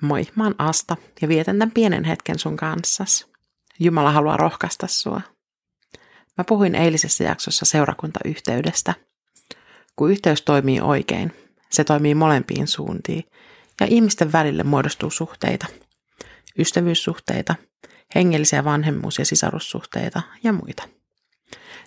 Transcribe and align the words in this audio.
Moi, 0.00 0.26
mä 0.34 0.44
oon 0.44 0.54
Asta 0.58 0.96
ja 1.22 1.28
vietän 1.28 1.58
tämän 1.58 1.70
pienen 1.70 2.04
hetken 2.04 2.38
sun 2.38 2.56
kanssas. 2.56 3.26
Jumala 3.78 4.12
haluaa 4.12 4.36
rohkaista 4.36 4.86
sua. 4.86 5.20
Mä 6.38 6.44
puhuin 6.44 6.74
eilisessä 6.74 7.24
jaksossa 7.24 7.64
seurakuntayhteydestä. 7.64 8.94
Kun 9.96 10.10
yhteys 10.10 10.42
toimii 10.42 10.80
oikein, 10.80 11.32
se 11.70 11.84
toimii 11.84 12.14
molempiin 12.14 12.68
suuntiin 12.68 13.24
ja 13.80 13.86
ihmisten 13.86 14.32
välille 14.32 14.62
muodostuu 14.62 15.10
suhteita. 15.10 15.66
Ystävyyssuhteita, 16.58 17.54
hengellisiä 18.14 18.64
vanhemmuus- 18.64 19.18
ja 19.18 19.24
sisarussuhteita 19.24 20.22
ja 20.42 20.52
muita. 20.52 20.88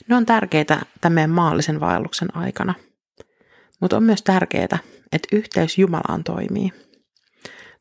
Ne 0.07 0.15
on 0.15 0.25
tärkeitä 0.25 0.81
tämän 1.01 1.29
maallisen 1.29 1.79
vaelluksen 1.79 2.37
aikana. 2.37 2.73
Mutta 3.81 3.97
on 3.97 4.03
myös 4.03 4.21
tärkeää, 4.21 4.77
että 5.11 5.35
yhteys 5.35 5.77
Jumalaan 5.77 6.23
toimii– 6.23 6.71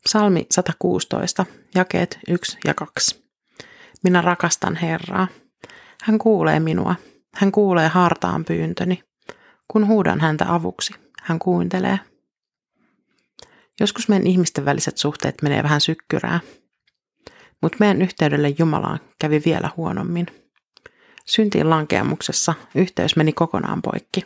Psalmi 0.03 0.45
116, 0.51 1.45
jakeet 1.75 2.19
1 2.27 2.57
ja 2.65 2.73
2. 2.73 3.23
Minä 4.03 4.21
rakastan 4.21 4.75
Herraa. 4.75 5.27
Hän 6.03 6.19
kuulee 6.19 6.59
minua. 6.59 6.95
Hän 7.35 7.51
kuulee 7.51 7.87
hartaan 7.87 8.45
pyyntöni. 8.45 9.03
Kun 9.67 9.87
huudan 9.87 10.19
häntä 10.19 10.53
avuksi, 10.53 10.93
hän 11.21 11.39
kuuntelee. 11.39 11.99
Joskus 13.79 14.09
meidän 14.09 14.27
ihmisten 14.27 14.65
väliset 14.65 14.97
suhteet 14.97 15.41
menee 15.41 15.63
vähän 15.63 15.81
sykkyrää, 15.81 16.39
mutta 17.61 17.77
meidän 17.79 18.01
yhteydelle 18.01 18.55
Jumalaan 18.59 18.99
kävi 19.19 19.41
vielä 19.45 19.69
huonommin. 19.77 20.27
Syntiin 21.25 21.69
lankeamuksessa 21.69 22.53
yhteys 22.75 23.15
meni 23.15 23.33
kokonaan 23.33 23.81
poikki. 23.81 24.25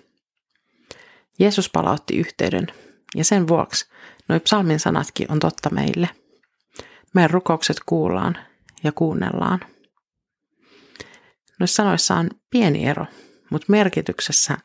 Jeesus 1.39 1.69
palautti 1.69 2.17
yhteyden 2.17 2.67
ja 3.15 3.25
sen 3.25 3.47
vuoksi 3.47 3.85
Noi 4.27 4.39
psalmin 4.39 4.79
sanatkin 4.79 5.31
on 5.31 5.39
totta 5.39 5.69
meille. 5.69 6.09
Meidän 7.13 7.29
rukoukset 7.29 7.77
kuullaan 7.85 8.37
ja 8.83 8.91
kuunnellaan. 8.91 9.59
Noissa 11.59 11.75
sanoissa 11.75 12.15
on 12.15 12.29
pieni 12.49 12.85
ero, 12.85 13.05
mutta 13.49 13.65
merkityksessä 13.69 14.57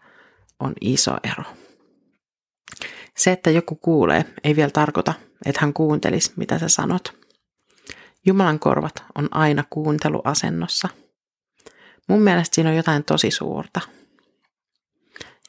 on 0.60 0.72
iso 0.80 1.16
ero. 1.24 1.44
Se, 3.16 3.32
että 3.32 3.50
joku 3.50 3.74
kuulee, 3.74 4.24
ei 4.44 4.56
vielä 4.56 4.70
tarkoita, 4.70 5.14
että 5.46 5.60
hän 5.60 5.72
kuuntelisi, 5.72 6.32
mitä 6.36 6.58
sä 6.58 6.68
sanot. 6.68 7.18
Jumalan 8.26 8.58
korvat 8.58 9.04
on 9.14 9.28
aina 9.30 9.64
kuunteluasennossa. 9.70 10.88
Mun 12.08 12.22
mielestä 12.22 12.54
siinä 12.54 12.70
on 12.70 12.76
jotain 12.76 13.04
tosi 13.04 13.30
suurta. 13.30 13.80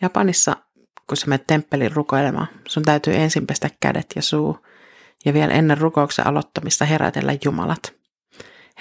Japanissa 0.02 0.56
kun 1.09 1.17
sä 1.17 1.27
menet 1.27 1.47
temppelin 1.47 1.91
rukoilemaan, 1.91 2.47
sun 2.67 2.83
täytyy 2.83 3.15
ensin 3.15 3.47
pestä 3.47 3.69
kädet 3.79 4.05
ja 4.15 4.21
suu 4.21 4.57
ja 5.25 5.33
vielä 5.33 5.53
ennen 5.53 5.77
rukouksen 5.77 6.27
aloittamista 6.27 6.85
herätellä 6.85 7.38
Jumalat. 7.45 7.93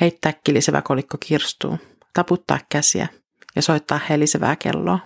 Heittää 0.00 0.32
kilisevä 0.44 0.82
kolikko 0.82 1.16
kirstuun, 1.20 1.78
taputtaa 2.14 2.58
käsiä 2.68 3.08
ja 3.56 3.62
soittaa 3.62 4.00
helisevää 4.08 4.56
kelloa. 4.56 4.98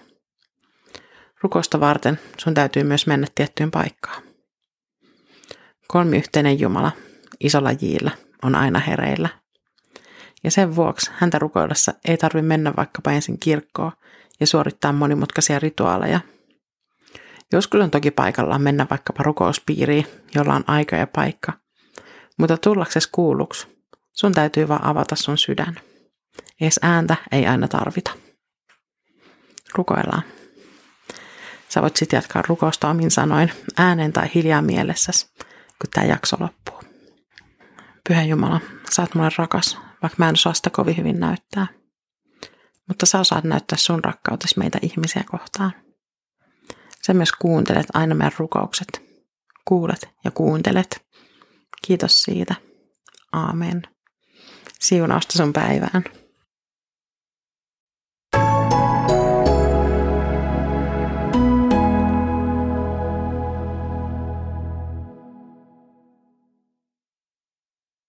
Rukosta 1.43 1.81
varten 1.81 2.21
sun 2.39 2.55
täytyy 2.55 2.85
myös 2.85 3.07
mennä 3.07 3.27
tiettyyn 3.35 3.71
paikkaan. 3.71 4.23
Kolmiyhteinen 5.89 6.61
Jumala, 6.61 6.93
isolla 7.41 7.73
jiillä, 7.81 8.11
on 8.43 8.55
aina 8.55 8.79
hereillä. 8.79 9.29
Ja 10.45 10.51
sen 10.51 10.77
vuoksi 10.77 11.11
häntä 11.15 11.39
rukoillessa 11.39 11.95
ei 12.05 12.17
tarvitse 12.17 12.49
mennä 12.49 12.73
vaikkapa 12.77 13.13
ensin 13.13 13.39
kirkkoon 13.39 13.93
ja 14.41 14.47
suorittaa 14.47 14.93
monimutkaisia 14.93 15.59
rituaaleja– 15.59 16.21
Joskus 17.53 17.81
on 17.81 17.91
toki 17.91 18.11
paikallaan 18.11 18.63
mennä 18.63 18.87
vaikkapa 18.91 19.23
rukouspiiriin, 19.23 20.07
jolla 20.35 20.55
on 20.55 20.65
aika 20.67 20.97
ja 20.97 21.07
paikka. 21.07 21.53
Mutta 22.39 22.57
tullaksesi 22.57 23.09
kuulluksi, 23.13 23.67
sun 24.13 24.33
täytyy 24.33 24.69
vaan 24.69 24.85
avata 24.85 25.17
sun 25.17 25.39
sydän. 25.39 25.81
Ees 26.61 26.81
ääntä 26.83 27.17
ei 27.33 27.47
aina 27.47 27.69
tarvita. 27.69 28.13
Rukoillaan. 29.75 30.23
Sä 31.69 31.83
voit 31.83 31.97
sitten 31.97 32.17
jatkaa 32.17 32.43
rukousta 32.49 32.89
omin 32.89 33.11
sanoin, 33.11 33.53
äänen 33.77 34.13
tai 34.13 34.31
hiljaa 34.35 34.63
mielessäsi, 34.63 35.27
kun 35.79 35.91
tämä 35.95 36.07
jakso 36.07 36.37
loppuu. 36.41 36.81
Pyhä 38.09 38.23
Jumala, 38.23 38.61
sä 38.91 39.03
oot 39.03 39.15
mulle 39.15 39.31
rakas, 39.39 39.79
vaikka 40.03 40.17
mä 40.19 40.29
en 40.29 40.35
osaa 40.35 40.55
sitä 40.55 40.71
kovin 40.71 40.97
hyvin 40.97 41.21
näyttää. 41.21 41.67
Mutta 42.89 43.07
sä 43.07 43.21
osaat 43.21 43.45
näyttää 43.45 43.79
sun 43.79 44.05
rakkautesi 44.05 44.59
meitä 44.59 44.79
ihmisiä 44.83 45.25
kohtaan. 45.31 45.73
Sä 47.07 47.15
myös 47.15 47.33
kuuntelet 47.33 47.87
aina 47.95 48.15
meidän 48.15 48.33
rukoukset. 48.39 49.03
Kuulet 49.65 50.09
ja 50.25 50.31
kuuntelet. 50.31 51.07
Kiitos 51.87 52.23
siitä. 52.23 52.55
Aamen. 53.33 53.83
Siunausta 54.81 55.39
sun 55.39 55.53
päivään. 55.53 56.05